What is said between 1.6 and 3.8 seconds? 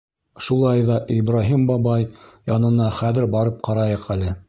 бабай янына хәҙер барып